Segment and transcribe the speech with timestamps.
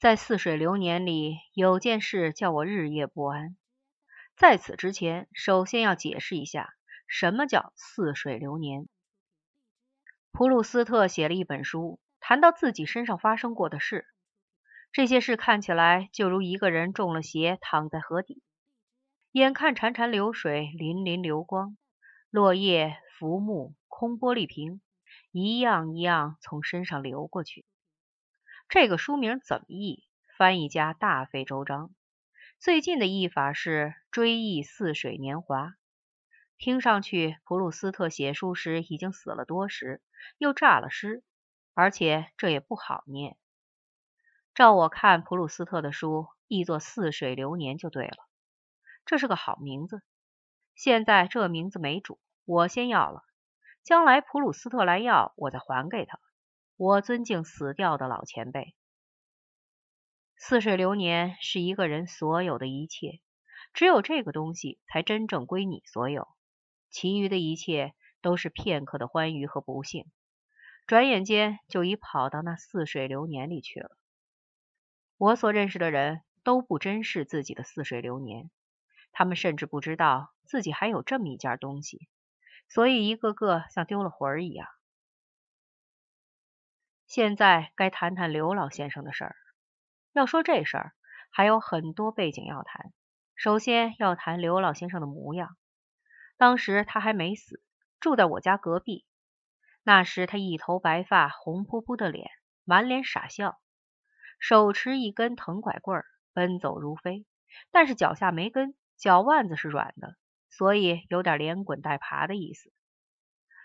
[0.00, 3.54] 在似水流年里，有件事叫我日夜不安。
[4.34, 6.72] 在此之前，首先要解释一下
[7.06, 8.88] 什么叫似水流年。
[10.32, 14.06] 普鲁斯特写了一本书，谈到自己身上发生过的事。
[14.90, 18.42] 这些事看起来就如一个人中了邪，躺在河底，
[19.32, 21.76] 眼看潺潺流水、粼粼流光、
[22.30, 24.80] 落叶、浮木、空玻璃瓶，
[25.30, 27.66] 一样一样从身上流过去。
[28.70, 30.04] 这个书名怎么译？
[30.38, 31.90] 翻译家大费周章。
[32.60, 35.66] 最近的译法是《追忆似水年华》。
[36.56, 40.00] 听上去，普鲁斯特写书时已经死了多时，
[40.38, 41.24] 又诈了尸，
[41.74, 43.36] 而且这也不好念。
[44.54, 48.18] 照我看，普鲁斯特的书译作《似水流年》就对了，
[49.04, 50.00] 这是个好名字。
[50.76, 53.24] 现在这名字没主，我先要了，
[53.82, 56.20] 将来普鲁斯特来要，我再还给他。
[56.82, 58.74] 我尊敬死掉的老前辈。
[60.34, 63.20] 似水流年是一个人所有的一切，
[63.74, 66.26] 只有这个东西才真正归你所有，
[66.88, 70.06] 其余的一切都是片刻的欢愉和不幸，
[70.86, 73.90] 转眼间就已跑到那似水流年里去了。
[75.18, 78.50] 我所认识的人都不珍视自己的似水流年，
[79.12, 82.08] 他们甚至不知道自己还有这么一件东西，
[82.70, 84.66] 所以一个个像丢了魂儿一样。
[87.10, 89.36] 现在该谈谈刘老先生的事儿。
[90.12, 90.92] 要说这事儿，
[91.32, 92.92] 还有很多背景要谈。
[93.34, 95.56] 首先要谈刘老先生的模样。
[96.36, 97.60] 当时他还没死，
[97.98, 99.04] 住在我家隔壁。
[99.82, 102.30] 那时他一头白发，红扑扑的脸，
[102.62, 103.58] 满脸傻笑，
[104.38, 107.26] 手持一根藤拐棍，奔走如飞。
[107.72, 110.14] 但是脚下没根，脚腕子是软的，
[110.48, 112.72] 所以有点连滚带爬的意思。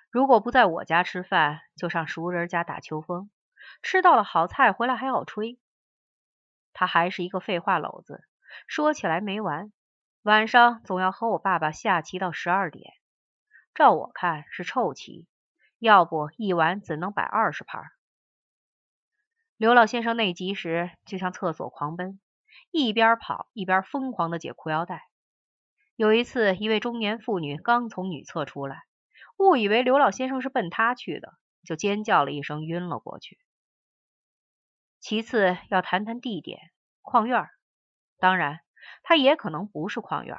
[0.10, 3.30] 如果不在我家吃饭，就上熟人家打秋风。
[3.82, 5.60] 吃到了好菜回来还要吹，
[6.74, 8.24] 他还是一个废话篓子，
[8.68, 9.72] 说起来没完。
[10.24, 12.94] 晚上总要和我爸爸下棋到十二点，
[13.74, 15.28] 照我看是臭棋，
[15.78, 17.84] 要不一晚怎能摆二十盘？
[19.56, 22.20] 刘老先生内急时就向厕所狂奔，
[22.72, 25.04] 一边跑一边疯狂的解裤腰带。
[25.96, 28.84] 有一次，一位中年妇女刚从女厕出来，
[29.38, 33.38] 误以为刘老先生是奔她去的，就尖叫了一声，晕了过去。
[35.08, 36.72] 其次要谈谈地点，
[37.04, 37.48] 矿院。
[38.18, 38.62] 当然，
[39.04, 40.36] 他也可能不是矿院。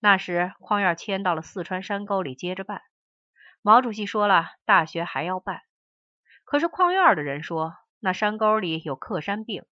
[0.00, 2.80] 那时矿院迁到了四川山沟里，接着办。
[3.60, 5.60] 毛主席说了，大学还要办。
[6.44, 9.66] 可是矿院的人说，那山沟里有克山病，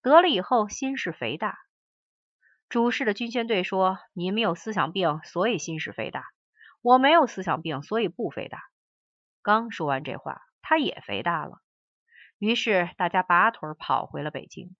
[0.00, 1.58] 得了以后心室肥大。
[2.70, 6.24] 主事的军宣队说，你们有思想病，所以心室肥大。
[6.80, 8.62] 我没有思想病，所以不肥大。
[9.42, 11.60] 刚说完这话，他也肥大了。
[12.38, 14.76] 于是大家拔腿跑回了北京。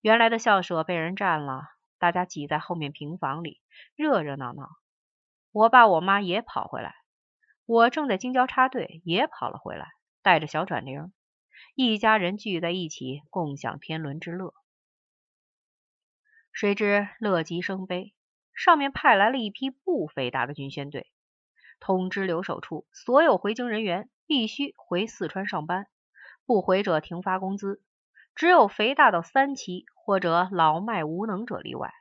[0.00, 1.64] 原来的校舍被人占了，
[1.98, 3.60] 大家挤在后面平房里，
[3.94, 4.68] 热热闹闹。
[5.52, 6.94] 我爸我妈也跑回来，
[7.66, 9.86] 我正在京郊插队，也跑了回来，
[10.22, 11.12] 带着小转铃，
[11.74, 14.54] 一家人聚在一起，共享天伦之乐。
[16.52, 18.14] 谁知乐极生悲，
[18.54, 21.12] 上面派来了一批不肥大的军宣队，
[21.80, 25.86] 通知留守处所有回京人员必须回四川上班。
[26.44, 27.82] 不回者停发工资，
[28.34, 31.92] 只有肥大到三期或者老迈无能者例外。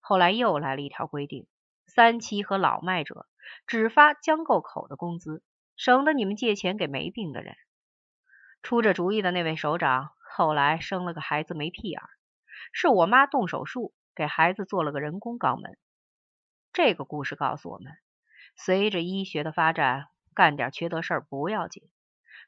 [0.00, 1.46] 后来又来了一条规定，
[1.86, 3.26] 三期和老迈者
[3.66, 5.42] 只发将够口的工资，
[5.76, 7.56] 省得你们借钱给没病的人。
[8.62, 12.02] 出这主意的那位首长后来生了个孩子没屁眼，
[12.72, 15.78] 是我妈动手术给孩子做了个人工肛门。
[16.72, 17.92] 这个故事告诉我们，
[18.56, 21.88] 随着医学的发展，干点缺德事儿不要紧。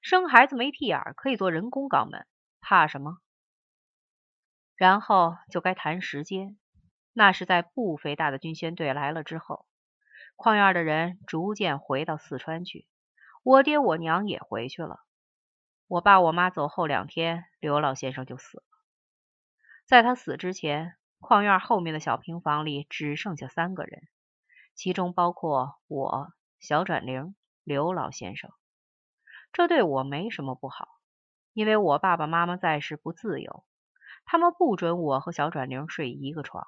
[0.00, 2.27] 生孩子没屁眼儿，可以做人工肛门，
[2.61, 3.19] 怕什么？
[4.75, 6.59] 然后就该谈时间，
[7.12, 9.66] 那是在不肥大的军宣队来了之后，
[10.37, 12.89] 矿院的人逐渐回到四川去，
[13.43, 15.00] 我爹我娘也回去了。
[15.87, 18.65] 我爸我妈走后两天，刘老先生就死了。
[19.86, 24.09] 在他死之前，矿院后面的小平房里只剩下三个人，
[24.75, 27.34] 其中包括我、小转玲、
[27.65, 28.51] 刘老先生。
[29.53, 30.89] 这对我没什么不好，
[31.53, 33.65] 因为我爸爸妈妈在时不自由，
[34.25, 36.67] 他们不准我和小转玲睡一个床。